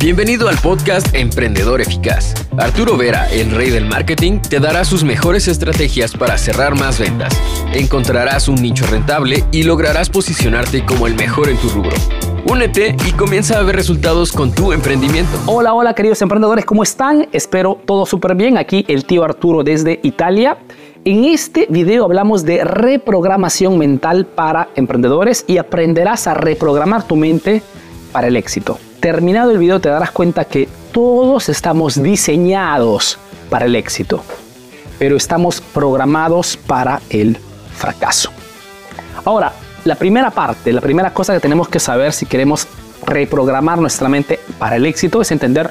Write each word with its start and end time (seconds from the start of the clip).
Bienvenido 0.00 0.48
al 0.48 0.56
podcast 0.58 1.12
Emprendedor 1.12 1.80
Eficaz. 1.80 2.32
Arturo 2.56 2.96
Vera, 2.96 3.28
el 3.32 3.50
rey 3.50 3.70
del 3.70 3.84
marketing, 3.84 4.38
te 4.38 4.60
dará 4.60 4.84
sus 4.84 5.02
mejores 5.02 5.48
estrategias 5.48 6.12
para 6.16 6.38
cerrar 6.38 6.78
más 6.78 7.00
ventas. 7.00 7.36
Encontrarás 7.74 8.46
un 8.46 8.62
nicho 8.62 8.86
rentable 8.86 9.44
y 9.50 9.64
lograrás 9.64 10.08
posicionarte 10.08 10.86
como 10.86 11.08
el 11.08 11.16
mejor 11.16 11.48
en 11.48 11.56
tu 11.56 11.68
rubro. 11.70 11.96
Únete 12.46 12.94
y 13.08 13.10
comienza 13.10 13.58
a 13.58 13.62
ver 13.64 13.74
resultados 13.74 14.30
con 14.30 14.52
tu 14.52 14.72
emprendimiento. 14.72 15.36
Hola, 15.46 15.74
hola 15.74 15.94
queridos 15.94 16.22
emprendedores, 16.22 16.64
¿cómo 16.64 16.84
están? 16.84 17.26
Espero 17.32 17.80
todo 17.84 18.06
súper 18.06 18.36
bien. 18.36 18.56
Aquí 18.56 18.84
el 18.86 19.04
tío 19.04 19.24
Arturo 19.24 19.64
desde 19.64 19.98
Italia. 20.04 20.58
En 21.04 21.24
este 21.24 21.66
video 21.70 22.04
hablamos 22.04 22.44
de 22.44 22.62
reprogramación 22.62 23.76
mental 23.76 24.26
para 24.26 24.68
emprendedores 24.76 25.44
y 25.48 25.58
aprenderás 25.58 26.28
a 26.28 26.34
reprogramar 26.34 27.02
tu 27.02 27.16
mente 27.16 27.62
para 28.12 28.28
el 28.28 28.36
éxito 28.36 28.78
terminado 29.00 29.50
el 29.50 29.58
video 29.58 29.80
te 29.80 29.88
darás 29.88 30.10
cuenta 30.10 30.44
que 30.44 30.68
todos 30.92 31.48
estamos 31.48 32.02
diseñados 32.02 33.18
para 33.50 33.66
el 33.66 33.76
éxito, 33.76 34.22
pero 34.98 35.16
estamos 35.16 35.60
programados 35.60 36.56
para 36.56 37.00
el 37.10 37.38
fracaso. 37.74 38.30
Ahora, 39.24 39.52
la 39.84 39.94
primera 39.94 40.30
parte, 40.30 40.72
la 40.72 40.80
primera 40.80 41.12
cosa 41.12 41.34
que 41.34 41.40
tenemos 41.40 41.68
que 41.68 41.78
saber 41.78 42.12
si 42.12 42.26
queremos 42.26 42.66
reprogramar 43.06 43.78
nuestra 43.78 44.08
mente 44.08 44.40
para 44.58 44.76
el 44.76 44.86
éxito 44.86 45.22
es 45.22 45.30
entender 45.30 45.70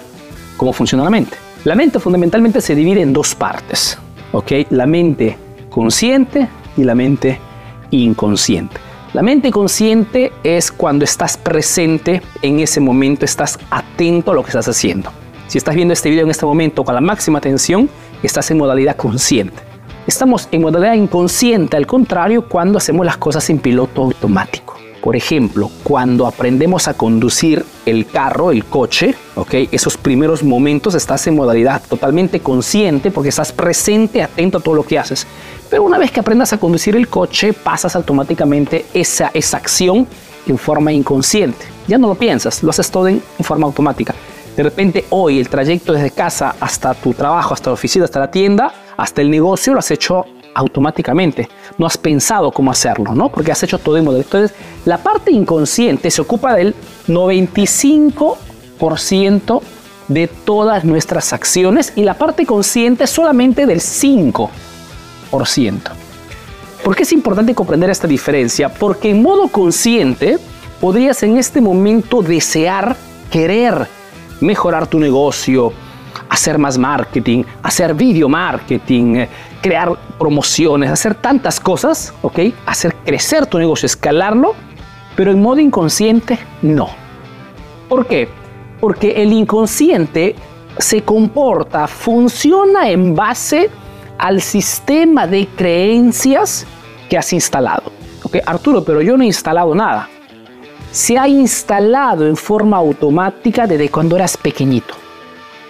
cómo 0.55 0.73
funciona 0.73 1.03
la 1.03 1.09
mente. 1.09 1.37
La 1.65 1.75
mente 1.75 1.99
fundamentalmente 1.99 2.61
se 2.61 2.75
divide 2.75 3.01
en 3.01 3.13
dos 3.13 3.35
partes, 3.35 3.97
¿ok? 4.31 4.51
La 4.69 4.85
mente 4.85 5.37
consciente 5.69 6.47
y 6.77 6.83
la 6.83 6.95
mente 6.95 7.39
inconsciente. 7.91 8.86
La 9.13 9.21
mente 9.21 9.51
consciente 9.51 10.33
es 10.43 10.69
cuando 10.69 11.05
estás 11.05 11.37
presente 11.37 12.21
en 12.41 12.59
ese 12.59 12.81
momento, 12.81 13.23
estás 13.23 13.57
atento 13.69 14.31
a 14.31 14.33
lo 14.35 14.43
que 14.43 14.49
estás 14.49 14.67
haciendo. 14.67 15.11
Si 15.47 15.57
estás 15.57 15.75
viendo 15.75 15.93
este 15.93 16.09
video 16.09 16.25
en 16.25 16.29
este 16.29 16.45
momento 16.45 16.83
con 16.83 16.93
la 16.93 16.99
máxima 16.99 17.39
atención, 17.39 17.89
estás 18.21 18.51
en 18.51 18.57
modalidad 18.57 18.97
consciente. 18.97 19.63
Estamos 20.07 20.49
en 20.51 20.61
modalidad 20.61 20.93
inconsciente, 20.93 21.77
al 21.77 21.87
contrario, 21.87 22.49
cuando 22.49 22.79
hacemos 22.79 23.05
las 23.05 23.15
cosas 23.15 23.49
en 23.49 23.59
piloto 23.59 24.03
automático. 24.03 24.75
Por 25.01 25.15
ejemplo, 25.15 25.71
cuando 25.83 26.27
aprendemos 26.27 26.89
a 26.89 26.93
conducir 26.93 27.63
el 27.85 28.07
carro, 28.07 28.51
el 28.51 28.65
coche, 28.65 29.15
¿ok? 29.35 29.53
Esos 29.71 29.95
primeros 29.95 30.43
momentos 30.43 30.95
estás 30.95 31.25
en 31.27 31.35
modalidad 31.35 31.81
totalmente 31.87 32.41
consciente 32.41 33.09
porque 33.09 33.29
estás 33.29 33.53
presente, 33.53 34.21
atento 34.21 34.57
a 34.57 34.61
todo 34.61 34.75
lo 34.75 34.83
que 34.83 34.99
haces. 34.99 35.25
Pero 35.69 35.83
una 35.83 35.97
vez 35.97 36.11
que 36.11 36.21
aprendas 36.21 36.53
a 36.53 36.57
conducir 36.57 36.95
el 36.95 37.07
coche, 37.07 37.53
pasas 37.53 37.95
automáticamente 37.95 38.85
esa, 38.93 39.31
esa 39.33 39.57
acción 39.57 40.07
en 40.47 40.57
forma 40.57 40.91
inconsciente. 40.93 41.65
Ya 41.87 41.97
no 41.97 42.07
lo 42.07 42.15
piensas, 42.15 42.63
lo 42.63 42.69
haces 42.69 42.89
todo 42.89 43.07
en, 43.07 43.21
forma 43.41 43.67
automática. 43.67 44.15
De 44.55 44.63
repente 44.63 45.05
hoy 45.09 45.39
el 45.39 45.49
trayecto 45.49 45.91
desde 45.93 46.11
casa 46.11 46.55
hasta 46.59 46.93
tu 46.93 47.13
trabajo, 47.13 47.53
hasta 47.53 47.69
la 47.69 47.75
oficina, 47.75 48.05
hasta 48.05 48.19
la 48.19 48.31
tienda, 48.31 48.73
hasta 48.95 49.21
el 49.21 49.29
negocio, 49.29 49.73
lo 49.73 49.79
has 49.79 49.91
hecho 49.91 50.25
automáticamente. 50.55 51.49
No 51.77 51.85
has 51.85 51.97
pensado 51.97 52.49
cómo 52.51 52.71
hacerlo, 52.71 53.13
¿no? 53.13 53.27
Porque 53.29 53.51
has 53.51 53.61
hecho 53.61 53.77
todo 53.77 53.97
en 53.97 54.05
modelo. 54.05 54.23
Entonces, 54.23 54.57
la 54.85 54.97
parte 54.97 55.31
inconsciente 55.31 56.09
se 56.09 56.21
ocupa 56.21 56.55
del 56.55 56.73
95% 57.07 59.61
de 60.07 60.27
todas 60.27 60.85
nuestras 60.85 61.33
acciones 61.33 61.93
y 61.95 62.03
la 62.03 62.15
parte 62.15 62.45
consciente 62.45 63.05
solamente 63.05 63.67
del 63.67 63.81
5%. 63.81 64.49
¿Por 66.83 66.95
qué 66.95 67.03
es 67.03 67.11
importante 67.11 67.53
comprender 67.53 67.89
esta 67.89 68.07
diferencia? 68.07 68.69
Porque 68.69 69.09
en 69.09 69.21
modo 69.21 69.47
consciente 69.49 70.37
podrías 70.79 71.21
en 71.23 71.37
este 71.37 71.59
momento 71.59 72.21
desear, 72.21 72.95
querer 73.31 73.87
mejorar 74.39 74.87
tu 74.87 74.99
negocio, 74.99 75.73
hacer 76.29 76.57
más 76.57 76.77
marketing, 76.77 77.43
hacer 77.63 77.93
video 77.93 78.29
marketing, 78.29 79.15
eh, 79.15 79.29
crear 79.61 79.91
promociones, 80.17 80.89
hacer 80.91 81.15
tantas 81.15 81.59
cosas, 81.59 82.13
¿ok? 82.21 82.39
Hacer 82.65 82.95
crecer 83.05 83.45
tu 83.45 83.57
negocio, 83.57 83.85
escalarlo, 83.85 84.53
pero 85.15 85.31
en 85.31 85.41
modo 85.41 85.59
inconsciente 85.59 86.39
no. 86.61 86.89
¿Por 87.89 88.05
qué? 88.05 88.29
Porque 88.79 89.21
el 89.21 89.33
inconsciente 89.33 90.35
se 90.77 91.01
comporta, 91.01 91.87
funciona 91.87 92.89
en 92.89 93.15
base 93.15 93.69
al 94.17 94.41
sistema 94.41 95.27
de 95.27 95.47
creencias 95.47 96.65
que 97.09 97.17
has 97.17 97.31
instalado. 97.33 97.91
¿Ok? 98.23 98.37
Arturo, 98.45 98.83
pero 98.83 99.01
yo 99.01 99.17
no 99.17 99.23
he 99.23 99.27
instalado 99.27 99.73
nada. 99.73 100.09
Se 100.91 101.17
ha 101.17 101.27
instalado 101.27 102.27
en 102.27 102.35
forma 102.35 102.77
automática 102.77 103.67
desde 103.67 103.89
cuando 103.89 104.15
eras 104.15 104.37
pequeñito. 104.37 104.95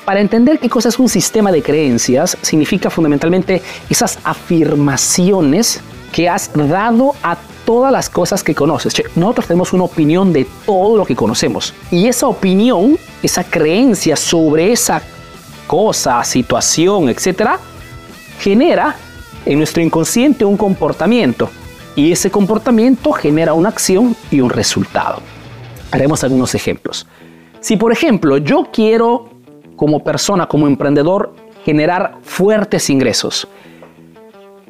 Para 0.05 0.21
entender 0.21 0.59
qué 0.59 0.69
cosa 0.69 0.87
es 0.89 0.99
un 0.99 1.09
sistema 1.09 1.51
de 1.51 1.61
creencias, 1.61 2.37
significa 2.41 2.89
fundamentalmente 2.89 3.61
esas 3.89 4.19
afirmaciones 4.23 5.81
que 6.13 6.29
has 6.29 6.49
dado 6.53 7.13
a 7.21 7.37
todas 7.65 7.91
las 7.91 8.09
cosas 8.09 8.41
que 8.41 8.55
conoces. 8.55 8.93
nosotros 9.17 9.47
tenemos 9.47 9.73
una 9.73 9.83
opinión 9.83 10.31
de 10.31 10.47
todo 10.65 10.95
lo 10.95 11.05
que 11.05 11.17
conocemos. 11.17 11.73
Y 11.91 12.07
esa 12.07 12.27
opinión, 12.27 12.97
esa 13.21 13.43
creencia 13.43 14.15
sobre 14.15 14.71
esa 14.71 15.01
cosa, 15.67 16.23
situación, 16.23 17.09
etcétera, 17.09 17.59
genera 18.39 18.95
en 19.45 19.57
nuestro 19.57 19.81
inconsciente 19.81 20.45
un 20.45 20.57
comportamiento 20.57 21.49
y 21.95 22.11
ese 22.11 22.29
comportamiento 22.29 23.11
genera 23.11 23.53
una 23.53 23.69
acción 23.69 24.15
y 24.29 24.41
un 24.41 24.49
resultado. 24.49 25.21
Haremos 25.91 26.23
algunos 26.23 26.53
ejemplos. 26.53 27.07
Si 27.59 27.75
por 27.77 27.91
ejemplo 27.91 28.37
yo 28.37 28.67
quiero 28.71 29.29
como 29.75 30.03
persona, 30.03 30.47
como 30.47 30.67
emprendedor, 30.67 31.33
generar 31.65 32.17
fuertes 32.23 32.89
ingresos, 32.89 33.47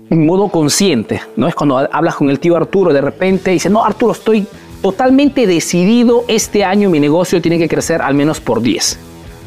en 0.10 0.26
modo 0.26 0.48
consciente, 0.48 1.22
¿no? 1.36 1.48
Es 1.48 1.56
cuando 1.56 1.78
hablas 1.78 2.16
con 2.16 2.30
el 2.30 2.40
tío 2.40 2.56
Arturo 2.56 2.94
de 2.94 3.02
repente 3.02 3.52
dice, 3.52 3.70
no, 3.70 3.84
Arturo, 3.84 4.14
estoy 4.14 4.48
totalmente 4.82 5.48
decidido, 5.48 6.24
este 6.28 6.64
año 6.64 6.90
mi 6.90 7.00
negocio 7.00 7.42
tiene 7.42 7.58
que 7.58 7.68
crecer 7.68 8.02
al 8.02 8.14
menos 8.14 8.40
por 8.40 8.62
10, 8.62 9.00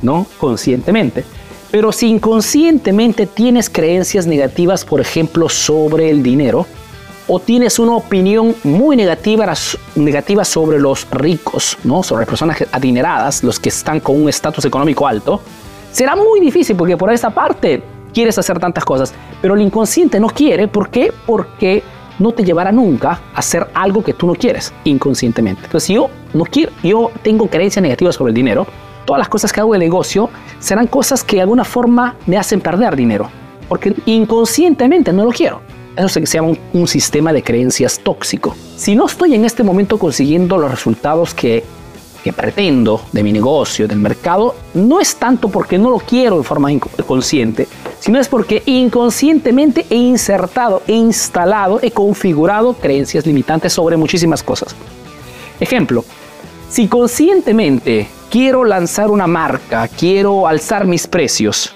¿no? 0.03 0.27
Conscientemente. 0.39 1.25
Pero 1.71 1.93
si 1.93 2.09
inconscientemente 2.09 3.27
tienes 3.27 3.71
creencias 3.71 4.27
negativas, 4.27 4.85
por 4.85 5.01
ejemplo, 5.01 5.49
sobre 5.49 6.11
el 6.11 6.23
dinero, 6.23 6.67
o 7.29 7.39
tienes 7.39 7.79
una 7.79 7.95
opinión 7.95 8.57
muy 8.65 8.97
negativa, 8.97 9.55
negativa 9.95 10.45
sobre 10.45 10.81
los 10.81 11.09
ricos, 11.13 11.79
¿no? 11.85 12.03
sobre 12.03 12.23
las 12.23 12.29
personas 12.29 12.65
adineradas, 12.73 13.45
los 13.45 13.61
que 13.61 13.69
están 13.69 14.01
con 14.01 14.21
un 14.21 14.29
estatus 14.29 14.65
económico 14.65 15.07
alto, 15.07 15.41
será 15.93 16.17
muy 16.17 16.41
difícil 16.41 16.75
porque 16.75 16.97
por 16.97 17.13
esa 17.13 17.31
parte 17.31 17.85
quieres 18.13 18.37
hacer 18.37 18.59
tantas 18.59 18.85
cosas, 18.85 19.15
pero 19.41 19.55
el 19.55 19.61
inconsciente 19.61 20.19
no 20.19 20.27
quiere. 20.27 20.67
¿Por 20.67 20.91
qué? 20.91 21.13
Porque 21.25 21.85
no 22.19 22.33
te 22.33 22.43
llevará 22.43 22.73
nunca 22.73 23.21
a 23.33 23.39
hacer 23.39 23.69
algo 23.75 24.03
que 24.03 24.13
tú 24.13 24.27
no 24.27 24.35
quieres 24.35 24.73
inconscientemente. 24.83 25.63
Entonces, 25.67 25.87
si 25.87 25.95
yo 25.95 26.11
no 26.35 26.45
quiero, 26.45 26.73
yo 26.83 27.13
tengo 27.23 27.47
creencias 27.47 27.81
negativas 27.81 28.17
sobre 28.17 28.31
el 28.31 28.35
dinero, 28.35 28.67
todas 29.05 29.19
las 29.19 29.29
cosas 29.29 29.53
que 29.53 29.61
hago 29.61 29.75
el 29.75 29.81
negocio 29.81 30.31
serán 30.59 30.87
cosas 30.87 31.25
que 31.25 31.37
de 31.37 31.43
alguna 31.43 31.65
forma 31.65 32.17
me 32.27 32.37
hacen 32.37 32.61
perder 32.61 32.97
dinero, 32.97 33.29
porque 33.69 33.95
inconscientemente 34.07 35.13
no 35.13 35.25
lo 35.25 35.31
quiero. 35.31 35.61
Eso 35.97 36.09
se 36.09 36.25
llama 36.27 36.53
un, 36.73 36.89
sistema 36.89 37.33
de 37.33 37.43
creencias 37.43 37.99
tóxico. 37.99 38.55
Si 38.77 38.95
no 38.95 39.07
estoy 39.07 39.35
en 39.35 39.45
este 39.45 39.63
momento 39.63 39.99
consiguiendo 39.99 40.57
los 40.57 40.71
resultados 40.71 41.35
que, 41.35 41.65
que 42.23 42.33
pretendo 42.33 43.03
de 43.13 43.23
mi 43.23 43.33
negocio, 43.33 43.89
del 43.89 43.99
mercado, 43.99 44.55
no 44.73 45.01
es 45.01 45.17
tanto 45.17 45.49
porque 45.49 45.79
no 45.79 45.91
lo 45.91 45.99
quiero 45.99 46.39
de 46.39 46.45
forma 46.45 46.71
consciente, 47.07 47.67
sino 47.99 48.19
es 48.19 48.29
porque 48.29 48.63
inconscientemente 48.67 49.85
he 49.91 49.97
insertado, 49.97 50.83
he 50.87 50.93
instalado, 50.93 51.81
he 51.83 51.91
configurado 51.91 52.75
creencias 52.75 53.27
limitantes 53.27 53.73
sobre 53.73 53.97
muchísimas 53.97 54.43
cosas. 54.43 54.75
Ejemplo, 55.59 56.05
si 56.71 56.87
conscientemente 56.87 58.07
quiero 58.31 58.65
lanzar 58.65 59.11
una 59.11 59.27
marca, 59.27 59.89
quiero 59.89 60.47
alzar 60.47 60.87
mis 60.87 61.09
precios, 61.09 61.75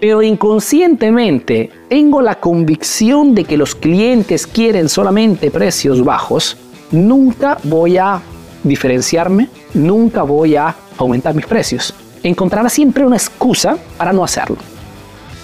pero 0.00 0.22
inconscientemente 0.22 1.70
tengo 1.88 2.20
la 2.20 2.38
convicción 2.38 3.34
de 3.34 3.44
que 3.44 3.56
los 3.56 3.74
clientes 3.74 4.46
quieren 4.46 4.90
solamente 4.90 5.50
precios 5.50 6.04
bajos, 6.04 6.58
nunca 6.90 7.56
voy 7.62 7.96
a 7.96 8.20
diferenciarme, 8.62 9.48
nunca 9.72 10.22
voy 10.22 10.56
a 10.56 10.74
aumentar 10.98 11.34
mis 11.34 11.46
precios. 11.46 11.94
Encontrará 12.22 12.68
siempre 12.68 13.06
una 13.06 13.16
excusa 13.16 13.78
para 13.96 14.12
no 14.12 14.24
hacerlo. 14.24 14.58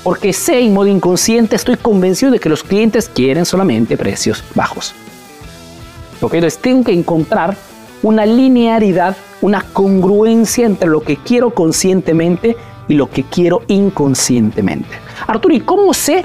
Porque 0.05 0.35
sé 0.35 0.61
en 0.61 0.75
modo 0.75 0.89
inconsciente, 0.89 1.57
estoy 1.57 1.77
convencido 1.77 2.33
de 2.33 2.39
que 2.39 2.49
los 2.51 2.63
clientes 2.63 3.09
quieren 3.09 3.47
solamente 3.47 3.97
precios 3.97 4.45
bajos. 4.55 4.95
Ok, 6.21 6.35
entonces 6.35 6.61
tengo 6.61 6.85
que 6.85 6.93
encontrar 6.93 7.57
una 8.03 8.27
linearidad, 8.27 9.17
una 9.41 9.63
congruencia 9.73 10.67
entre 10.67 10.89
lo 10.89 11.01
que 11.01 11.17
quiero 11.17 11.51
conscientemente 11.51 12.57
y 12.89 12.95
lo 12.95 13.11
que 13.11 13.25
quiero 13.25 13.63
inconscientemente. 13.69 14.89
Arturo, 15.27 15.55
¿y 15.55 15.61
cómo 15.61 15.95
sé 15.95 16.25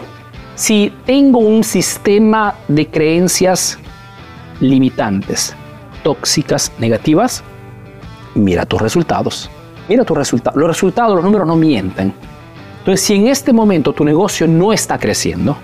si 0.55 0.93
tengo 1.05 1.39
un 1.39 1.63
sistema 1.63 2.55
de 2.67 2.87
creencias 2.87 3.77
limitantes, 4.59 5.55
tóxicas, 6.03 6.71
negativas? 6.79 7.43
Mira 8.35 8.65
tus 8.65 8.81
resultados. 8.81 9.49
mira 9.87 10.03
tus 10.03 10.17
resultados. 10.17 10.57
Los 10.57 10.67
resultados, 10.67 11.15
los 11.15 11.23
números 11.23 11.47
no 11.47 11.55
mienten. 11.55 12.13
Entonces, 12.79 13.01
si 13.05 13.15
en 13.15 13.27
este 13.27 13.53
momento 13.53 13.93
tu 13.93 14.03
negocio 14.03 14.47
no 14.47 14.73
está 14.73 14.97
creciendo, 14.97 15.57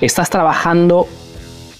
estás 0.00 0.30
trabajando 0.30 1.06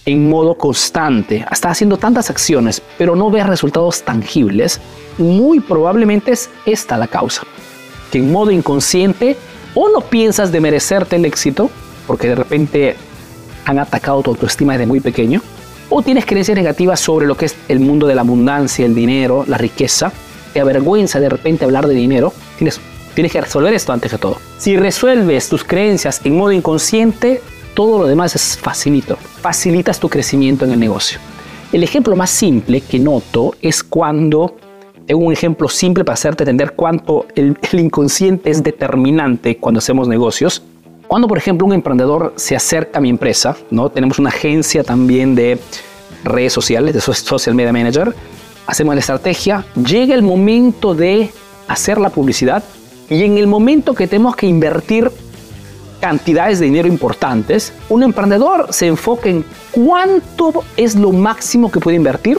en 0.06 0.31
modo 0.31 0.55
constante, 0.55 1.44
estás 1.50 1.73
haciendo 1.73 1.97
tantas 1.97 2.31
acciones, 2.31 2.81
pero 2.97 3.17
no 3.17 3.31
ves 3.31 3.44
resultados 3.47 4.03
tangibles, 4.03 4.81
muy 5.19 5.58
probablemente 5.58 6.31
es 6.31 6.49
esta 6.64 6.97
la 6.97 7.08
causa. 7.08 7.43
Que 8.12 8.19
en 8.19 8.31
modo 8.31 8.53
inconsciente 8.53 9.37
o 9.75 9.88
no 9.88 10.00
piensas 10.00 10.53
de 10.53 10.61
merecerte 10.61 11.17
el 11.17 11.25
éxito, 11.25 11.70
porque 12.06 12.29
de 12.29 12.37
repente 12.37 12.97
han 13.64 13.81
atacado 13.81 14.23
tu 14.23 14.31
autoestima 14.31 14.75
desde 14.75 14.87
muy 14.87 15.00
pequeño, 15.00 15.43
o 15.91 16.03
tienes 16.03 16.25
creencias 16.25 16.56
negativas 16.56 17.00
sobre 17.00 17.26
lo 17.26 17.37
que 17.37 17.47
es 17.47 17.56
el 17.69 17.81
mundo 17.81 18.06
de 18.06 18.14
la 18.14 18.20
abundancia, 18.20 18.87
el 18.87 18.94
dinero, 18.94 19.44
la 19.49 19.58
riqueza, 19.58 20.12
te 20.53 20.61
avergüenza 20.61 21.19
de 21.19 21.29
repente 21.29 21.64
hablar 21.64 21.87
de 21.88 21.94
dinero, 21.94 22.32
tienes 22.58 22.81
Tienes 23.17 23.32
que 23.32 23.41
resolver 23.41 23.73
esto 23.73 23.94
antes 23.94 24.12
de 24.12 24.19
todo. 24.19 24.37
Si 24.58 24.76
resuelves 24.76 25.49
tus 25.49 25.64
creencias 25.64 26.20
en 26.25 26.37
modo 26.37 26.53
inconsciente, 26.53 27.41
todo 27.76 27.99
lo 27.99 28.06
demás 28.06 28.34
es 28.34 28.56
facilito. 28.56 29.17
Facilitas 29.17 30.00
tu 30.00 30.08
crecimiento 30.08 30.64
en 30.64 30.73
el 30.73 30.81
negocio. 30.81 31.19
El 31.73 31.84
ejemplo 31.84 32.17
más 32.17 32.31
simple 32.31 32.81
que 32.81 32.99
noto 32.99 33.55
es 33.61 33.84
cuando, 33.84 34.56
tengo 35.06 35.20
un 35.20 35.32
ejemplo 35.32 35.69
simple 35.69 36.02
para 36.02 36.14
hacerte 36.14 36.44
entender 36.44 36.73
cuánto 36.73 37.26
el, 37.37 37.56
el 37.73 37.81
inconsciente 37.81 38.50
es 38.50 38.62
determinante 38.62 39.58
cuando 39.58 39.78
hacemos 39.78 40.08
negocios. 40.08 40.62
Cuando, 41.06 41.28
por 41.28 41.37
ejemplo, 41.37 41.67
un 41.67 41.75
emprendedor 41.75 42.32
se 42.37 42.56
acerca 42.56 42.99
a 42.99 43.02
mi 43.02 43.11
empresa, 43.11 43.55
¿no? 43.70 43.90
tenemos 43.90 44.19
una 44.19 44.31
agencia 44.31 44.82
también 44.82 45.34
de 45.34 45.58
redes 46.25 46.55
sociales, 46.55 46.94
de 46.94 47.00
Social 47.00 47.55
Media 47.55 47.72
Manager, 47.72 48.14
hacemos 48.67 48.94
la 48.94 49.00
estrategia, 49.00 49.67
llega 49.76 50.14
el 50.14 50.22
momento 50.22 50.94
de 50.94 51.31
hacer 51.69 51.99
la 51.99 52.08
publicidad 52.08 52.64
y 53.11 53.22
en 53.22 53.37
el 53.37 53.46
momento 53.46 53.94
que 53.94 54.08
tenemos 54.08 54.34
que 54.34 54.46
invertir 54.46 55.12
cantidades 56.00 56.58
de 56.58 56.66
dinero 56.66 56.88
importantes, 56.88 57.72
un 57.88 58.02
emprendedor 58.02 58.72
se 58.72 58.87
enfoca 58.87 59.28
en 59.28 59.44
cuánto 59.70 60.64
es 60.76 60.94
lo 60.94 61.12
máximo 61.12 61.70
que 61.70 61.81
puede 61.81 61.96
invertir 61.96 62.38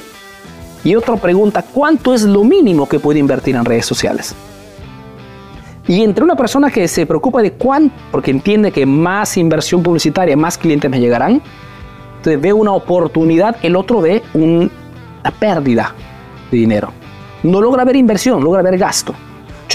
y 0.84 0.96
otro 0.96 1.18
pregunta 1.18 1.64
cuánto 1.64 2.14
es 2.14 2.24
lo 2.24 2.44
mínimo 2.44 2.88
que 2.88 3.00
puede 3.00 3.20
invertir 3.20 3.56
en 3.56 3.66
redes 3.66 3.86
sociales. 3.86 4.36
Y 5.88 6.04
entre 6.04 6.24
una 6.24 6.36
persona 6.36 6.70
que 6.70 6.88
se 6.88 7.06
preocupa 7.06 7.42
de 7.42 7.54
cuánto, 7.54 7.96
porque 8.12 8.32
entiende 8.32 8.72
que 8.72 8.86
más 8.86 9.38
inversión 9.38 9.84
publicitaria, 9.84 10.36
más 10.36 10.58
clientes 10.58 10.90
me 10.92 11.00
llegarán, 11.00 11.42
entonces 12.18 12.42
ve 12.42 12.52
una 12.52 12.74
oportunidad, 12.74 13.56
el 13.62 13.76
otro 13.76 14.02
ve 14.02 14.22
una 14.34 14.70
pérdida 15.40 15.94
de 16.52 16.58
dinero. 16.58 16.92
No 17.44 17.62
logra 17.62 17.86
ver 17.86 17.96
inversión, 17.96 18.44
logra 18.44 18.62
ver 18.62 18.78
gasto 18.78 19.14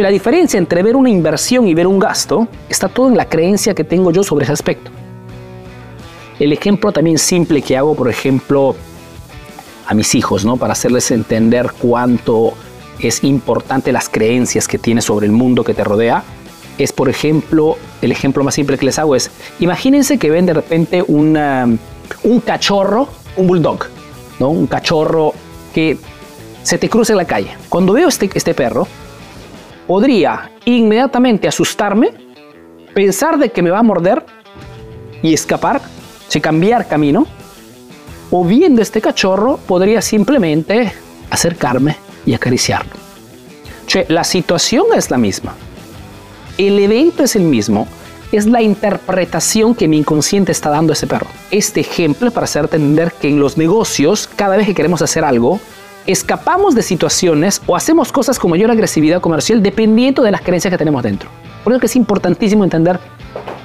la 0.01 0.09
diferencia 0.09 0.59
entre 0.59 0.83
ver 0.83 0.97
una 0.97 1.11
inversión 1.11 1.69
y 1.69 1.75
ver 1.75 1.87
un 1.87 1.99
gasto 1.99 2.49
está 2.69 2.89
todo 2.89 3.09
en 3.09 3.17
la 3.17 3.29
creencia 3.29 3.75
que 3.75 3.85
tengo 3.85 4.11
yo 4.11 4.23
sobre 4.23 4.45
ese 4.45 4.53
aspecto. 4.53 4.91
El 6.39 6.53
ejemplo 6.53 6.93
también 6.93 7.19
simple 7.19 7.61
que 7.61 7.77
hago, 7.77 7.95
por 7.95 8.09
ejemplo, 8.09 8.75
a 9.87 9.95
mis 9.95 10.15
hijos, 10.15 10.45
¿no? 10.45 10.57
Para 10.57 10.73
hacerles 10.73 11.11
entender 11.11 11.73
cuánto 11.79 12.55
es 12.99 13.23
importante 13.23 13.93
las 13.93 14.09
creencias 14.09 14.67
que 14.67 14.79
tienes 14.79 15.05
sobre 15.05 15.27
el 15.27 15.33
mundo 15.33 15.63
que 15.63 15.75
te 15.75 15.85
rodea, 15.85 16.25
es, 16.79 16.93
por 16.93 17.09
ejemplo, 17.09 17.77
el 18.01 18.13
ejemplo 18.13 18.43
más 18.45 18.55
simple 18.55 18.79
que 18.79 18.87
les 18.87 18.99
hago 18.99 19.15
es, 19.15 19.31
imagínense 19.61 20.19
que 20.19 20.31
ven 20.31 20.47
de 20.47 20.55
repente 20.55 21.03
un 21.03 21.37
cachorro, 22.45 23.09
un 23.37 23.47
bulldog, 23.47 23.87
¿no? 24.41 24.49
Un 24.49 24.67
cachorro 24.67 25.35
que 25.75 25.99
se 26.63 26.79
te 26.79 26.89
cruza 26.89 27.13
en 27.13 27.19
la 27.19 27.27
calle. 27.27 27.51
Cuando 27.69 27.93
veo 27.93 28.09
este, 28.09 28.31
este 28.33 28.55
perro, 28.55 28.89
podría 29.87 30.51
inmediatamente 30.65 31.49
asustarme, 31.49 32.13
pensar 32.95 33.39
de 33.39 33.51
que 33.51 33.63
me 33.63 33.71
va 33.71 33.79
a 33.79 33.83
morder 33.83 34.25
y 35.23 35.33
escapar, 35.35 35.81
si 36.29 36.41
cambiar 36.41 36.89
camino, 36.89 37.27
o 38.31 38.45
viendo 38.45 38.81
este 38.81 39.01
cachorro 39.01 39.59
podría 39.59 40.01
simplemente 40.01 40.93
acercarme 41.31 41.97
y 42.25 42.35
acariciarlo. 42.35 42.93
la 44.09 44.25
situación 44.25 44.87
es 44.97 45.11
la 45.11 45.19
misma, 45.19 45.55
el 46.57 46.79
evento 46.79 47.25
es 47.25 47.37
el 47.37 47.43
mismo, 47.43 47.87
es 48.33 48.47
la 48.47 48.63
interpretación 48.63 49.75
que 49.75 49.89
mi 49.89 49.99
inconsciente 49.99 50.53
está 50.53 50.71
dando 50.71 50.93
a 50.93 50.95
ese 50.95 51.07
perro. 51.07 51.27
Este 51.51 51.81
ejemplo 51.81 52.29
es 52.29 52.35
para 52.35 52.45
hacerte 52.45 52.77
entender 52.77 53.13
que 53.13 53.29
en 53.29 53.39
los 53.39 53.59
negocios, 53.59 54.29
cada 54.35 54.57
vez 54.57 54.67
que 54.67 54.75
queremos 54.75 55.03
hacer 55.03 55.25
algo, 55.25 55.61
escapamos 56.07 56.75
de 56.75 56.83
situaciones 56.83 57.63
o 57.67 57.77
hacemos 57.77 58.13
cosas 58.13 58.39
con 58.39 58.51
mayor 58.51 58.71
agresividad 58.71 59.21
comercial 59.21 59.63
dependiendo 59.63 60.23
de 60.23 60.31
las 60.31 60.41
creencias 60.41 60.71
que 60.71 60.79
tenemos 60.79 61.03
dentro. 61.03 61.29
Por 61.65 61.73
eso 61.73 61.81
que 61.81 61.87
es 61.87 61.97
importantísimo 61.97 62.65
entender 62.65 62.99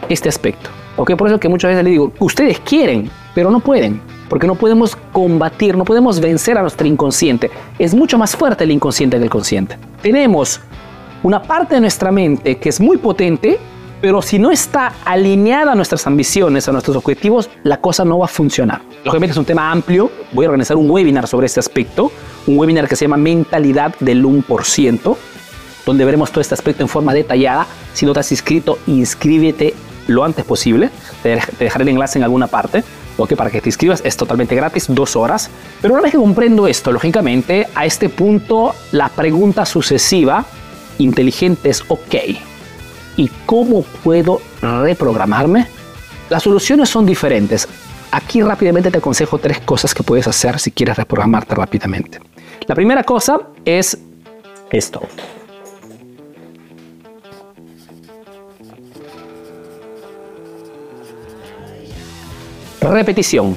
este 0.10 0.30
aspecto. 0.30 0.69
¿ok? 0.98 1.16
Por 1.16 1.28
eso 1.28 1.39
que 1.39 1.48
muchas 1.48 1.69
veces 1.69 1.84
le 1.84 1.92
digo, 1.92 2.12
ustedes 2.19 2.60
quieren, 2.60 3.10
pero 3.34 3.50
no 3.50 3.60
pueden, 3.60 4.01
porque 4.30 4.48
no 4.48 4.56
podemos 4.56 4.95
combatir, 5.13 5.78
no 5.78 5.86
podemos 5.86 6.19
vencer 6.19 6.57
a 6.57 6.62
nuestro 6.62 6.86
inconsciente. 6.88 7.50
Es 7.80 7.95
mucho 7.95 8.18
más 8.18 8.36
fuerte 8.36 8.66
el 8.66 8.72
inconsciente 8.72 9.18
que 9.18 9.24
el 9.24 9.30
consciente. 9.30 9.78
Tenemos 10.01 10.60
una 11.24 11.42
parte 11.42 11.75
de 11.75 11.81
nuestra 11.81 12.12
mente 12.12 12.57
que 12.57 12.69
es 12.69 12.80
muy 12.80 12.98
potente, 12.98 13.60
pero 14.01 14.22
si 14.22 14.38
no 14.38 14.51
está 14.51 14.94
alineada 15.06 15.72
a 15.72 15.75
nuestras 15.75 16.06
ambiciones, 16.06 16.68
a 16.68 16.72
nuestros 16.72 16.98
objetivos, 16.98 17.50
la 17.63 17.78
cosa 17.78 18.06
no 18.06 18.19
va 18.19 18.25
a 18.25 18.30
funcionar. 18.30 18.81
Lógicamente 19.04 19.31
es 19.31 19.38
un 19.38 19.45
tema 19.45 19.72
amplio, 19.72 20.12
voy 20.34 20.45
a 20.45 20.50
organizar 20.50 20.78
un 20.78 20.89
webinar 20.89 21.28
sobre 21.28 21.48
este 21.48 21.60
aspecto, 21.60 22.12
un 22.47 22.57
webinar 22.57 22.88
que 22.88 22.95
se 22.95 23.05
llama 23.05 23.17
Mentalidad 23.17 23.95
del 23.99 24.25
1%, 24.25 25.17
donde 25.85 26.05
veremos 26.05 26.31
todo 26.31 26.41
este 26.41 26.53
aspecto 26.53 26.83
en 26.83 26.89
forma 26.89 27.13
detallada. 27.13 27.67
Si 27.94 28.05
no 28.05 28.13
te 28.13 28.21
has 28.21 28.31
inscrito, 28.31 28.79
inscríbete 28.88 29.73
lo 30.07 30.23
antes 30.23 30.45
posible. 30.45 30.89
Te 31.21 31.39
dejaré 31.59 31.83
el 31.83 31.89
enlace 31.89 32.17
en 32.17 32.23
alguna 32.23 32.47
parte. 32.47 32.83
que 33.27 33.35
para 33.35 33.49
que 33.49 33.61
te 33.61 33.69
inscribas 33.69 34.01
es 34.05 34.15
totalmente 34.15 34.55
gratis, 34.55 34.85
dos 34.89 35.15
horas. 35.15 35.49
Pero 35.81 35.94
una 35.94 36.03
vez 36.03 36.11
que 36.11 36.17
comprendo 36.17 36.67
esto, 36.67 36.91
lógicamente, 36.91 37.67
a 37.75 37.85
este 37.85 38.09
punto 38.09 38.75
la 38.91 39.09
pregunta 39.09 39.65
sucesiva 39.65 40.45
inteligente 41.00 41.69
es, 41.69 41.83
ok, 41.88 42.15
¿y 43.17 43.29
cómo 43.45 43.81
puedo 44.03 44.41
reprogramarme? 44.61 45.67
Las 46.29 46.43
soluciones 46.43 46.89
son 46.89 47.05
diferentes. 47.05 47.67
Aquí 48.11 48.41
rápidamente 48.41 48.91
te 48.91 49.00
aconsejo 49.00 49.38
tres 49.38 49.59
cosas 49.61 49.93
que 49.93 50.03
puedes 50.03 50.27
hacer 50.27 50.59
si 50.59 50.71
quieres 50.71 50.95
reprogramarte 50.97 51.55
rápidamente. 51.55 52.19
La 52.67 52.75
primera 52.75 53.01
cosa 53.03 53.39
es 53.63 53.97
esto. 54.69 55.01
Repetición. 62.81 63.55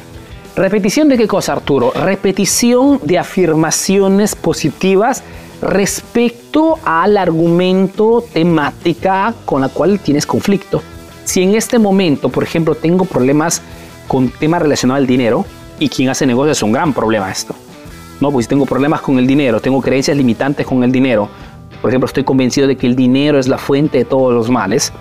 ¿Repetición 0.55 1.09
de 1.09 1.17
qué 1.17 1.27
cosa, 1.27 1.55
Arturo? 1.55 1.91
Repetición 1.93 3.01
de 3.03 3.19
afirmaciones 3.19 4.37
positivas 4.37 5.25
respecto 5.61 6.79
al 6.85 7.17
argumento 7.17 8.25
temática 8.33 9.35
con 9.45 9.61
la 9.61 9.69
cual 9.71 9.99
tienes 9.99 10.25
conflicto. 10.25 10.83
Si 11.25 11.43
en 11.43 11.57
este 11.57 11.81
momento, 11.81 12.29
por 12.29 12.45
ejemplo, 12.45 12.77
tengo 12.77 13.05
problemas 13.05 13.61
con 14.07 14.31
temas 14.31 14.63
relacionados 14.63 15.01
al 15.01 15.07
dinero 15.09 15.45
y 15.81 15.89
quien 15.89 16.11
hace 16.11 16.27
negocios 16.27 16.59
es 16.59 16.63
un 16.63 16.73
gran 16.73 16.93
problema 16.93 17.31
esto. 17.31 17.57
No, 18.21 18.31
pues 18.31 18.47
tengo 18.47 18.67
problemas 18.67 19.01
con 19.01 19.19
el 19.19 19.27
dinero, 19.27 19.61
tengo 19.61 19.81
creencias 19.81 20.17
limitantes 20.17 20.67
con 20.67 20.85
el 20.85 20.93
dinero. 20.93 21.29
Por 21.81 21.91
ejemplo, 21.91 22.07
estoy 22.07 22.25
convencido 22.25 22.67
de 22.67 22.77
que 22.77 22.87
el 22.87 22.95
dinero 22.95 23.39
es 23.39 23.49
la 23.49 23.57
fuente 23.57 23.99
de 23.99 24.05
todos 24.05 24.35
los 24.35 24.51
males. 24.51 24.93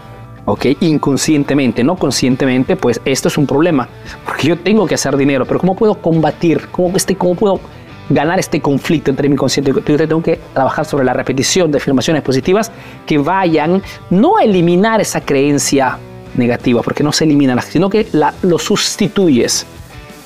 ¿ok? 0.45 0.65
Inconscientemente, 0.79 1.83
no 1.83 1.95
conscientemente, 1.95 2.75
pues 2.75 3.01
esto 3.05 3.27
es 3.27 3.37
un 3.37 3.45
problema, 3.45 3.87
porque 4.25 4.47
yo 4.47 4.57
tengo 4.57 4.87
que 4.87 4.95
hacer 4.95 5.15
dinero, 5.15 5.45
pero 5.45 5.59
¿cómo 5.59 5.75
puedo 5.75 5.95
combatir? 5.95 6.69
¿Cómo, 6.71 6.95
este, 6.95 7.15
cómo 7.15 7.35
puedo 7.35 7.59
ganar 8.09 8.39
este 8.39 8.59
conflicto 8.59 9.11
entre 9.11 9.29
mi 9.29 9.35
consciente 9.35 9.71
y 9.71 9.73
yo 9.73 10.07
tengo 10.07 10.23
que 10.23 10.39
trabajar 10.53 10.85
sobre 10.85 11.05
la 11.05 11.13
repetición 11.13 11.71
de 11.71 11.77
afirmaciones 11.77 12.23
positivas 12.23 12.71
que 13.05 13.19
vayan 13.19 13.83
no 14.09 14.37
a 14.37 14.43
eliminar 14.43 14.99
esa 14.99 15.21
creencia 15.21 15.99
negativa, 16.35 16.81
porque 16.81 17.03
no 17.03 17.11
se 17.11 17.25
eliminan, 17.25 17.61
sino 17.61 17.89
que 17.89 18.07
la, 18.11 18.33
lo 18.41 18.57
sustituyes 18.57 19.67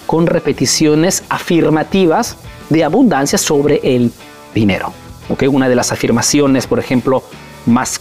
con 0.06 0.28
repeticiones 0.28 1.24
afirmativas 1.30 2.38
de 2.74 2.84
abundancia 2.84 3.38
sobre 3.38 3.80
el 3.84 4.12
dinero. 4.54 4.92
¿okay? 5.30 5.48
Una 5.48 5.70
de 5.70 5.76
las 5.76 5.92
afirmaciones, 5.92 6.68
por 6.68 6.80
ejemplo, 6.80 7.24
más 7.66 8.00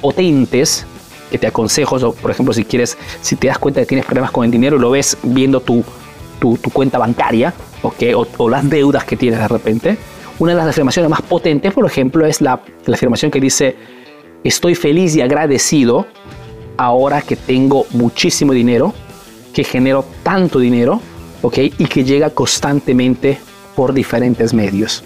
potentes 0.00 0.86
que 1.30 1.38
te 1.38 1.46
aconsejo, 1.46 2.12
por 2.14 2.30
ejemplo, 2.30 2.54
si 2.54 2.64
quieres, 2.64 2.96
si 3.20 3.36
te 3.36 3.48
das 3.48 3.58
cuenta 3.58 3.80
que 3.80 3.86
tienes 3.86 4.06
problemas 4.06 4.30
con 4.30 4.44
el 4.44 4.50
dinero 4.50 4.76
y 4.76 4.80
lo 4.80 4.90
ves 4.90 5.16
viendo 5.22 5.60
tu, 5.60 5.84
tu, 6.40 6.56
cuenta 6.72 6.96
bancaria 6.98 7.52
¿okay? 7.82 8.14
o, 8.14 8.26
o, 8.38 8.48
las 8.48 8.68
deudas 8.68 9.04
que 9.04 9.16
tienes 9.16 9.38
de 9.38 9.48
repente, 9.48 9.98
una 10.38 10.52
de 10.52 10.58
las 10.58 10.68
afirmaciones 10.68 11.10
más 11.10 11.20
potentes, 11.22 11.72
por 11.74 11.84
ejemplo, 11.84 12.24
es 12.24 12.40
la, 12.40 12.62
la 12.86 12.94
afirmación 12.94 13.30
que 13.30 13.40
dice, 13.40 13.76
estoy 14.42 14.74
feliz 14.74 15.14
y 15.16 15.20
agradecido 15.20 16.06
ahora 16.78 17.20
que 17.20 17.36
tengo 17.36 17.84
muchísimo 17.90 18.54
dinero, 18.54 18.94
que 19.52 19.64
genero 19.64 20.06
tanto 20.22 20.60
dinero, 20.60 21.02
¿ok? 21.42 21.58
Y 21.76 21.86
que 21.86 22.04
llega 22.04 22.30
constantemente 22.30 23.38
por 23.78 23.92
diferentes 23.92 24.52
medios. 24.52 25.04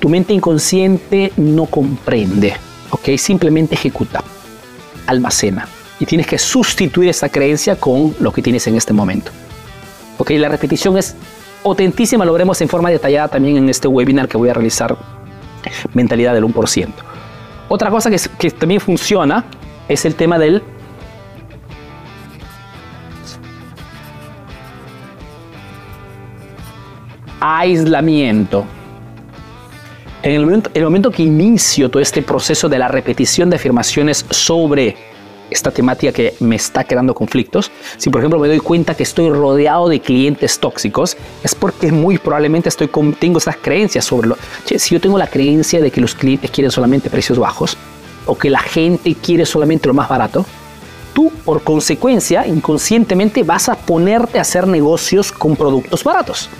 Tu 0.00 0.08
mente 0.08 0.32
inconsciente 0.32 1.32
no 1.36 1.66
comprende, 1.66 2.54
¿ok? 2.90 3.16
Simplemente 3.16 3.76
ejecuta, 3.76 4.24
almacena. 5.06 5.68
Y 6.00 6.04
tienes 6.04 6.26
que 6.26 6.38
sustituir 6.38 7.08
esa 7.08 7.28
creencia 7.28 7.76
con 7.76 8.16
lo 8.18 8.32
que 8.32 8.42
tienes 8.42 8.66
en 8.66 8.74
este 8.74 8.92
momento. 8.92 9.30
¿Ok? 10.18 10.30
La 10.30 10.48
repetición 10.48 10.98
es 10.98 11.14
potentísima, 11.62 12.24
lo 12.24 12.32
veremos 12.32 12.60
en 12.60 12.68
forma 12.68 12.90
detallada 12.90 13.28
también 13.28 13.56
en 13.58 13.68
este 13.68 13.86
webinar 13.86 14.26
que 14.26 14.36
voy 14.36 14.48
a 14.48 14.54
realizar, 14.54 14.98
Mentalidad 15.94 16.34
del 16.34 16.46
1%. 16.46 16.88
Otra 17.68 17.90
cosa 17.90 18.10
que, 18.10 18.18
que 18.40 18.50
también 18.50 18.80
funciona 18.80 19.44
es 19.88 20.04
el 20.04 20.16
tema 20.16 20.36
del 20.36 20.64
aislamiento. 27.40 28.64
En 30.22 30.32
el 30.32 30.44
momento, 30.44 31.08
el 31.10 31.14
que 31.14 31.22
inicio 31.22 31.88
todo 31.88 32.02
este 32.02 32.22
proceso 32.22 32.68
de 32.68 32.78
la 32.78 32.88
repetición 32.88 33.50
de 33.50 33.56
afirmaciones 33.56 34.26
sobre 34.30 34.96
esta 35.48 35.70
temática 35.70 36.12
que 36.12 36.34
me 36.40 36.56
está 36.56 36.84
creando 36.84 37.14
conflictos, 37.14 37.70
si 37.96 38.10
por 38.10 38.20
ejemplo 38.20 38.38
me 38.38 38.48
doy 38.48 38.58
cuenta 38.58 38.94
que 38.94 39.04
estoy 39.04 39.30
rodeado 39.30 39.88
de 39.88 40.00
clientes 40.00 40.58
tóxicos, 40.58 41.16
es 41.42 41.54
porque 41.54 41.90
muy 41.92 42.18
probablemente 42.18 42.68
estoy 42.68 42.88
con, 42.88 43.14
tengo 43.14 43.38
estas 43.38 43.56
creencias 43.56 44.04
sobre 44.04 44.28
lo... 44.28 44.36
si 44.64 44.94
yo 44.94 45.00
tengo 45.00 45.16
la 45.16 45.28
creencia 45.28 45.80
de 45.80 45.90
que 45.90 46.00
los 46.00 46.14
clientes 46.14 46.50
quieren 46.50 46.70
solamente 46.70 47.08
precios 47.08 47.38
bajos, 47.38 47.76
o 48.26 48.36
que 48.36 48.50
la 48.50 48.58
gente 48.58 49.14
quiere 49.14 49.46
solamente 49.46 49.88
lo 49.88 49.94
más 49.94 50.08
barato, 50.08 50.44
tú 51.14 51.32
por 51.44 51.62
consecuencia 51.62 52.46
inconscientemente 52.46 53.42
vas 53.42 53.68
a 53.70 53.76
ponerte 53.76 54.38
a 54.38 54.42
hacer 54.42 54.66
negocios 54.66 55.32
con 55.32 55.56
productos 55.56 56.04
baratos 56.04 56.50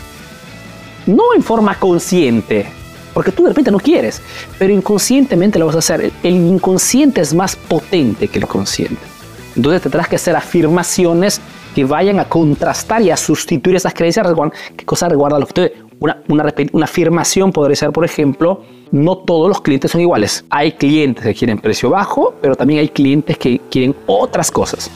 no 1.09 1.35
en 1.35 1.43
forma 1.43 1.79
consciente, 1.79 2.67
porque 3.15 3.33
tú 3.33 3.43
de 3.43 3.49
repente 3.49 3.71
no 3.71 3.79
quieres, 3.79 4.21
pero 4.59 4.73
inconscientemente 4.73 5.59
lo 5.59 5.67
vas 5.67 5.77
a 5.77 5.79
hacer. 5.81 6.13
El 6.23 6.35
inconsciente 6.35 7.21
es 7.21 7.35
más 7.35 7.57
potente 7.57 8.29
que 8.29 8.39
el 8.39 8.47
consciente. 8.47 9.01
Entonces 9.57 9.83
tendrás 9.83 10.07
que 10.07 10.17
hacer 10.17 10.37
afirmaciones 10.37 11.41
que 11.75 11.85
vayan 11.85 12.21
a 12.21 12.29
contrastar 12.29 13.03
y 13.03 13.11
a 13.11 13.17
sustituir 13.17 13.77
esas 13.77 13.95
creencias. 13.95 14.27
¿Qué 14.77 14.85
cosa 14.85 15.09
recuerda 15.09 15.39
lo 15.39 15.47
que 15.47 15.73
una, 16.01 16.23
una, 16.29 16.55
una 16.73 16.85
afirmación 16.85 17.53
podría 17.53 17.75
ser, 17.75 17.91
por 17.91 18.05
ejemplo, 18.05 18.63
no 18.93 19.19
todos 19.19 19.49
los 19.49 19.61
clientes 19.61 19.91
son 19.91 20.01
iguales. 20.01 20.45
Hay 20.51 20.73
clientes 20.73 21.25
que 21.25 21.35
quieren 21.35 21.59
precio 21.59 21.91
bajo, 21.91 22.35
pero 22.41 22.55
también 22.55 22.81
hay 22.81 22.89
clientes 22.89 23.37
que 23.37 23.61
quieren 23.71 23.95
otras 24.07 24.51
cosas. 24.51 24.91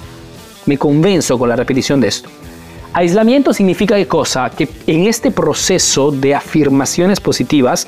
Me 0.66 0.78
convenzo 0.78 1.38
con 1.38 1.48
la 1.48 1.56
repetición 1.56 2.00
de 2.00 2.08
esto. 2.08 2.28
Aislamiento 2.94 3.54
significa 3.54 3.96
qué 3.96 4.06
cosa? 4.06 4.50
Que 4.50 4.68
en 4.86 5.06
este 5.06 5.30
proceso 5.30 6.10
de 6.10 6.34
afirmaciones 6.34 7.20
positivas 7.20 7.86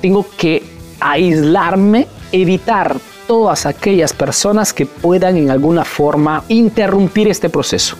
tengo 0.00 0.24
que 0.36 0.62
aislarme, 1.00 2.06
evitar 2.30 2.96
todas 3.26 3.66
aquellas 3.66 4.12
personas 4.12 4.72
que 4.72 4.86
puedan 4.86 5.36
en 5.36 5.50
alguna 5.50 5.84
forma 5.84 6.44
interrumpir 6.48 7.26
este 7.26 7.48
proceso. 7.48 7.96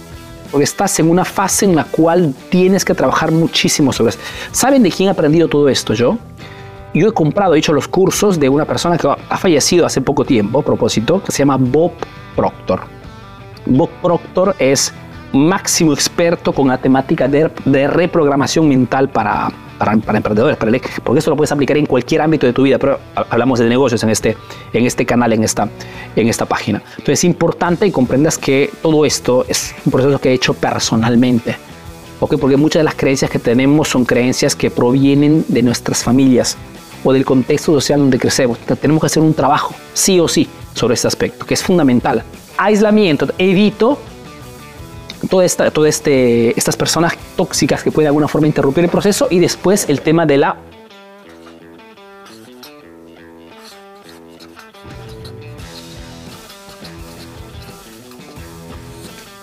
Porque 0.52 0.64
estás 0.64 1.00
en 1.00 1.10
una 1.10 1.24
fase 1.24 1.64
en 1.64 1.74
la 1.74 1.84
cual 1.84 2.32
tienes 2.48 2.84
que 2.84 2.94
trabajar 2.94 3.32
muchísimo 3.32 3.92
sobre 3.92 4.10
esto. 4.10 4.22
¿Saben 4.52 4.84
de 4.84 4.90
quién 4.90 5.08
he 5.08 5.12
aprendido 5.12 5.48
todo 5.48 5.68
esto 5.68 5.94
yo? 5.94 6.16
Yo 6.94 7.08
he 7.08 7.12
comprado, 7.12 7.54
he 7.54 7.58
hecho 7.58 7.72
los 7.72 7.88
cursos 7.88 8.38
de 8.38 8.48
una 8.48 8.64
persona 8.64 8.96
que 8.98 9.08
ha 9.08 9.36
fallecido 9.36 9.86
hace 9.86 10.00
poco 10.00 10.24
tiempo, 10.24 10.60
a 10.60 10.64
propósito, 10.64 11.22
que 11.22 11.32
se 11.32 11.38
llama 11.38 11.56
Bob 11.56 11.92
Proctor. 12.36 12.82
Bob 13.66 13.90
Proctor 14.02 14.56
es 14.58 14.92
máximo 15.32 15.92
experto 15.92 16.52
con 16.52 16.68
la 16.68 16.78
temática 16.78 17.28
de, 17.28 17.48
reprogramación 17.88 18.68
mental 18.68 19.08
para, 19.08 19.50
para, 19.78 19.92
emprendedores, 19.92 20.56
porque 21.02 21.18
eso 21.18 21.30
lo 21.30 21.36
puedes 21.36 21.52
aplicar 21.52 21.76
en 21.76 21.86
cualquier 21.86 22.22
ámbito 22.22 22.46
de 22.46 22.52
tu 22.52 22.62
vida, 22.62 22.78
pero 22.78 22.98
hablamos 23.14 23.58
de 23.58 23.68
negocios 23.68 24.02
en 24.02 24.10
este, 24.10 24.36
en 24.72 24.86
este 24.86 25.06
canal, 25.06 25.32
en 25.32 25.44
esta, 25.44 25.68
en 26.16 26.28
esta 26.28 26.46
página. 26.46 26.82
Entonces 26.90 27.20
es 27.20 27.24
importante 27.24 27.86
que 27.86 27.92
comprendas 27.92 28.38
que 28.38 28.70
todo 28.82 29.04
esto 29.04 29.44
es 29.48 29.74
un 29.84 29.92
proceso 29.92 30.18
que 30.20 30.30
he 30.30 30.34
hecho 30.34 30.54
personalmente. 30.54 31.56
¿okay? 32.18 32.38
Porque 32.38 32.56
muchas 32.56 32.80
de 32.80 32.84
las 32.84 32.94
creencias 32.94 33.30
que 33.30 33.38
tenemos 33.38 33.88
son 33.88 34.04
creencias 34.04 34.54
que 34.54 34.70
provienen 34.70 35.44
de 35.48 35.62
nuestras 35.62 36.02
familias 36.02 36.56
o 37.02 37.12
del 37.12 37.24
contexto 37.24 37.72
social 37.72 38.00
donde 38.00 38.18
crecemos. 38.18 38.58
tenemos 38.80 39.00
que 39.00 39.06
hacer 39.06 39.22
un 39.22 39.32
trabajo, 39.32 39.74
sí 39.94 40.20
o 40.20 40.28
sí, 40.28 40.48
sobre 40.74 40.94
este 40.94 41.08
aspecto, 41.08 41.46
que 41.46 41.54
es 41.54 41.62
fundamental. 41.62 42.22
Aislamiento, 42.58 43.26
evito 43.38 43.98
todas 45.28 45.46
esta, 45.46 45.70
todo 45.70 45.86
este, 45.86 46.58
estas 46.58 46.76
personas 46.76 47.14
tóxicas 47.36 47.82
que 47.82 47.90
pueden 47.90 48.06
de 48.06 48.08
alguna 48.08 48.28
forma 48.28 48.46
interrumpir 48.46 48.84
el 48.84 48.90
proceso 48.90 49.28
y 49.30 49.38
después 49.38 49.88
el 49.88 50.00
tema 50.00 50.26
de 50.26 50.38
la 50.38 50.56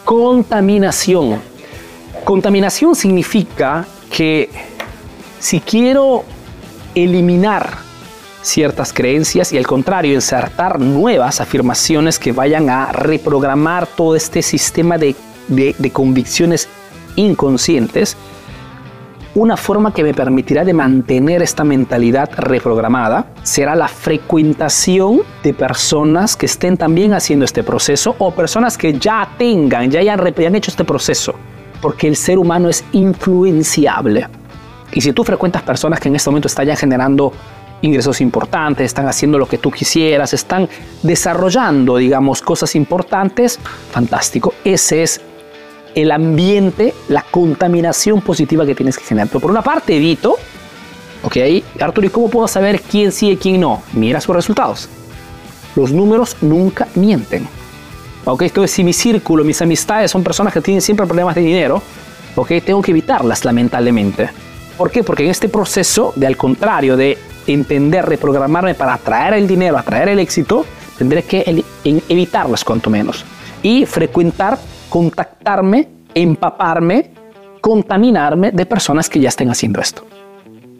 contaminación. 0.04 1.42
Contaminación 2.24 2.96
significa 2.96 3.86
que 4.10 4.50
si 5.40 5.60
quiero 5.60 6.24
eliminar 6.96 7.78
ciertas 8.42 8.94
creencias 8.94 9.52
y 9.52 9.58
al 9.58 9.68
contrario, 9.68 10.14
insertar 10.14 10.80
nuevas 10.80 11.42
afirmaciones 11.42 12.18
que 12.18 12.32
vayan 12.32 12.70
a 12.70 12.92
reprogramar 12.94 13.86
todo 13.86 14.16
este 14.16 14.42
sistema 14.42 14.98
de 14.98 15.16
de, 15.48 15.92
convicciones 15.92 16.68
inconscientes, 17.16 18.18
una 19.36 19.56
forma 19.56 19.94
que 19.94 20.04
me 20.04 20.14
permitirá 20.14 20.66
de 20.66 20.74
mantener 20.74 21.44
esta 21.44 21.64
mentalidad 21.64 22.30
reprogramada 22.38 23.28
será 23.44 23.76
la 23.76 23.88
frecuentación 23.88 25.22
de 25.44 25.54
personas 25.54 26.36
que 26.36 26.48
estén 26.48 26.76
también 26.76 27.14
haciendo 27.14 27.46
este 27.46 27.64
proceso 27.64 28.16
o 28.18 28.32
personas 28.32 28.78
que 28.78 28.94
ya 28.94 29.30
tengan, 29.38 29.92
ya 29.92 30.00
hayan, 30.00 30.20
ya 30.36 30.48
han 30.48 30.56
hecho 30.56 30.72
este 30.72 30.86
proceso, 30.86 31.36
porque 31.82 32.08
el 32.08 32.16
ser 32.16 32.40
humano 32.40 32.68
es 32.70 32.84
influenciable. 32.94 34.28
Y 34.92 35.02
si 35.02 35.14
tú 35.14 35.24
frecuentas 35.24 35.62
personas 35.62 36.00
que 36.00 36.08
en 36.08 36.16
este 36.16 36.30
momento 36.30 36.48
están 36.48 36.76
generando 36.76 37.32
ingresos 37.82 38.22
importantes, 38.22 38.86
están 38.86 39.08
haciendo 39.08 39.38
lo 39.38 39.48
que 39.48 39.58
tú 39.58 39.72
quisieras, 39.72 40.34
están 40.34 40.68
desarrollando, 41.04 41.98
digamos, 41.98 42.42
cosas 42.42 42.76
importantes, 42.76 43.60
fantástico. 43.92 44.54
Ese 44.64 45.04
es 45.04 45.22
el 45.96 46.12
ambiente, 46.12 46.94
la 47.10 47.24
contaminación 47.24 48.22
positiva 48.22 48.66
que 48.66 48.76
tienes 48.76 48.98
que 48.98 49.04
generar. 49.04 49.28
Pero 49.28 49.40
por 49.40 49.52
una 49.52 49.62
parte, 49.62 49.96
evito, 49.96 50.36
ok, 51.24 51.38
Arturo, 51.80 52.08
¿y 52.08 52.10
cómo 52.10 52.30
puedo 52.30 52.48
saber 52.48 52.82
quién 52.82 53.12
sí 53.12 53.32
y 53.32 53.38
quién 53.38 53.62
no? 53.62 53.84
Mira 53.94 54.22
sus 54.22 54.36
resultados. 54.36 54.90
Los 55.76 55.92
números 55.92 56.38
nunca 56.42 56.88
mienten. 56.96 57.48
Ok, 58.26 58.42
entonces 58.44 58.72
si 58.72 58.84
mi 58.84 58.94
círculo, 58.94 59.44
mis 59.44 59.62
amistades 59.62 60.12
son 60.12 60.24
personas 60.24 60.54
que 60.54 60.62
tienen 60.62 60.82
siempre 60.82 61.06
problemas 61.06 61.36
de 61.36 61.42
dinero, 61.42 61.82
ok, 62.36 62.52
tengo 62.66 62.82
que 62.82 62.92
evitarlas 62.92 63.46
lamentablemente. 63.46 64.30
¿Por 64.78 64.92
qué? 64.92 65.04
Porque 65.04 65.24
en 65.24 65.32
este 65.32 65.50
proceso 65.50 66.14
de 66.16 66.28
al 66.28 66.36
contrario 66.36 66.98
de 66.98 67.18
entender, 67.48 68.06
reprogramarme 68.06 68.76
para 68.76 68.96
atraer 68.96 69.34
el 69.36 69.48
dinero, 69.48 69.78
atraer 69.78 70.10
el 70.10 70.20
éxito, 70.20 70.66
tendré 70.98 71.24
que 71.24 71.64
evitarlas 71.84 72.64
cuanto 72.64 72.90
menos. 72.90 73.24
Y 73.64 73.86
frecuentar 73.86 74.60
contactarme, 74.90 75.88
empaparme, 76.14 77.12
contaminarme 77.62 78.52
de 78.52 78.66
personas 78.66 79.10
que 79.10 79.20
ya 79.20 79.30
estén 79.30 79.50
haciendo 79.50 79.82
esto. 79.82 80.04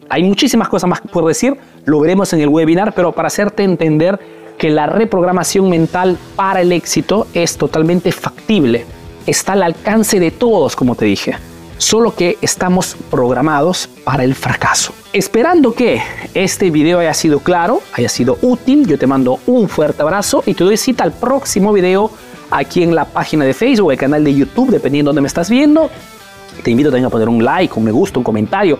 Hay 0.08 0.22
muchísimas 0.22 0.68
cosas 0.68 0.88
más 0.88 1.00
por 1.00 1.26
decir, 1.26 1.56
lo 1.84 2.00
veremos 2.00 2.32
en 2.32 2.40
el 2.40 2.48
webinar, 2.48 2.94
pero 2.94 3.12
para 3.12 3.28
hacerte 3.28 3.62
entender 3.62 4.18
que 4.56 4.70
la 4.70 4.86
reprogramación 4.86 5.68
mental 5.68 6.18
para 6.34 6.60
el 6.62 6.72
éxito 6.72 7.26
es 7.34 7.56
totalmente 7.56 8.10
factible, 8.10 8.86
está 9.26 9.52
al 9.52 9.62
alcance 9.62 10.18
de 10.18 10.30
todos, 10.30 10.74
como 10.74 10.94
te 10.94 11.04
dije, 11.04 11.36
solo 11.76 12.14
que 12.14 12.38
estamos 12.42 12.96
programados 13.10 13.88
para 14.04 14.24
el 14.24 14.34
fracaso. 14.34 14.92
Esperando 15.12 15.74
que 15.74 16.02
este 16.34 16.70
video 16.70 16.98
haya 16.98 17.14
sido 17.14 17.40
claro, 17.40 17.80
haya 17.92 18.08
sido 18.08 18.36
útil, 18.42 18.86
yo 18.86 18.98
te 18.98 19.06
mando 19.06 19.38
un 19.46 19.68
fuerte 19.68 20.02
abrazo 20.02 20.42
y 20.44 20.54
te 20.54 20.64
doy 20.64 20.76
cita 20.76 21.04
al 21.04 21.12
próximo 21.12 21.72
video 21.72 22.10
aquí 22.50 22.82
en 22.82 22.94
la 22.94 23.04
página 23.04 23.44
de 23.44 23.54
Facebook, 23.54 23.92
el 23.92 23.98
canal 23.98 24.24
de 24.24 24.34
YouTube, 24.34 24.70
dependiendo 24.70 25.10
de 25.10 25.14
dónde 25.14 25.22
me 25.22 25.28
estás 25.28 25.50
viendo. 25.50 25.90
Te 26.62 26.70
invito 26.70 26.90
también 26.90 27.06
a 27.06 27.10
poner 27.10 27.28
un 27.28 27.44
like, 27.44 27.74
un 27.76 27.84
me 27.84 27.92
gusta, 27.92 28.18
un 28.18 28.24
comentario. 28.24 28.78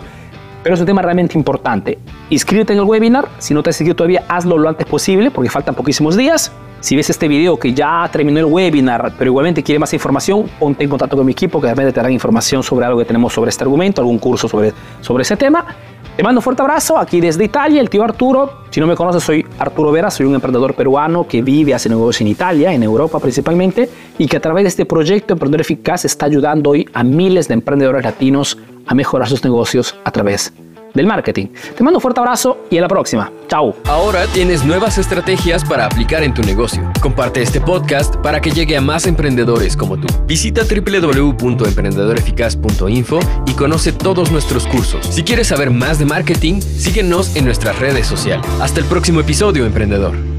Pero 0.62 0.74
es 0.74 0.80
un 0.80 0.86
tema 0.86 1.02
realmente 1.02 1.38
importante. 1.38 1.98
Inscríbete 2.30 2.72
en 2.72 2.80
el 2.80 2.84
webinar. 2.84 3.28
Si 3.38 3.54
no 3.54 3.62
te 3.62 3.70
has 3.70 3.76
seguido 3.76 3.94
todavía, 3.94 4.24
hazlo 4.28 4.58
lo 4.58 4.68
antes 4.68 4.86
posible 4.86 5.30
porque 5.30 5.48
faltan 5.48 5.74
poquísimos 5.74 6.16
días. 6.16 6.52
Si 6.80 6.94
ves 6.94 7.10
este 7.10 7.26
video 7.26 7.58
que 7.58 7.72
ya 7.72 8.08
terminó 8.12 8.38
el 8.38 8.44
webinar, 8.44 9.12
pero 9.18 9.30
igualmente 9.30 9.64
quiere 9.64 9.80
más 9.80 9.92
información, 9.94 10.48
ponte 10.60 10.84
en 10.84 10.90
contacto 10.90 11.16
con 11.16 11.26
mi 11.26 11.32
equipo 11.32 11.60
que 11.60 11.66
de 11.66 11.72
repente 11.72 11.92
te 11.92 11.96
darán 11.96 12.12
información 12.12 12.62
sobre 12.62 12.86
algo 12.86 13.00
que 13.00 13.04
tenemos 13.04 13.32
sobre 13.32 13.50
este 13.50 13.64
argumento, 13.64 14.00
algún 14.00 14.18
curso 14.18 14.48
sobre, 14.48 14.72
sobre 15.00 15.22
ese 15.22 15.36
tema. 15.36 15.66
Te 16.18 16.24
mando 16.24 16.40
un 16.40 16.42
fuerte 16.42 16.62
abrazo 16.62 16.98
aquí 16.98 17.20
desde 17.20 17.44
Italia, 17.44 17.80
el 17.80 17.88
tío 17.88 18.02
Arturo. 18.02 18.64
Si 18.70 18.80
no 18.80 18.88
me 18.88 18.96
conoces, 18.96 19.22
soy 19.22 19.46
Arturo 19.56 19.92
Vera, 19.92 20.10
soy 20.10 20.26
un 20.26 20.34
emprendedor 20.34 20.74
peruano 20.74 21.28
que 21.28 21.42
vive, 21.42 21.74
hace 21.74 21.88
negocios 21.88 22.22
en 22.22 22.26
Italia, 22.26 22.72
en 22.72 22.82
Europa 22.82 23.20
principalmente, 23.20 23.88
y 24.18 24.26
que 24.26 24.36
a 24.36 24.40
través 24.40 24.64
de 24.64 24.68
este 24.70 24.84
proyecto 24.84 25.34
Emprendedor 25.34 25.60
Eficaz 25.60 26.04
está 26.04 26.26
ayudando 26.26 26.70
hoy 26.70 26.88
a 26.92 27.04
miles 27.04 27.46
de 27.46 27.54
emprendedores 27.54 28.02
latinos 28.02 28.58
a 28.88 28.96
mejorar 28.96 29.28
sus 29.28 29.44
negocios 29.44 29.94
a 30.02 30.10
través 30.10 30.52
del 30.94 31.06
marketing. 31.06 31.48
Te 31.76 31.84
mando 31.84 31.98
un 31.98 32.02
fuerte 32.02 32.20
abrazo 32.20 32.64
y 32.70 32.78
a 32.78 32.80
la 32.80 32.88
próxima. 32.88 33.30
Chao. 33.48 33.76
Ahora 33.86 34.26
tienes 34.26 34.64
nuevas 34.64 34.98
estrategias 34.98 35.64
para 35.64 35.86
aplicar 35.86 36.22
en 36.22 36.34
tu 36.34 36.42
negocio. 36.42 36.90
Comparte 37.00 37.42
este 37.42 37.60
podcast 37.60 38.16
para 38.16 38.40
que 38.40 38.50
llegue 38.50 38.76
a 38.76 38.80
más 38.80 39.06
emprendedores 39.06 39.76
como 39.76 39.98
tú. 39.98 40.06
Visita 40.26 40.62
www.emprendedoreficaz.info 40.64 43.20
y 43.46 43.52
conoce 43.52 43.92
todos 43.92 44.30
nuestros 44.30 44.66
cursos. 44.66 45.06
Si 45.06 45.22
quieres 45.22 45.48
saber 45.48 45.70
más 45.70 45.98
de 45.98 46.04
marketing, 46.04 46.60
síguenos 46.60 47.36
en 47.36 47.44
nuestras 47.44 47.78
redes 47.78 48.06
sociales. 48.06 48.46
Hasta 48.60 48.80
el 48.80 48.86
próximo 48.86 49.20
episodio, 49.20 49.66
emprendedor. 49.66 50.37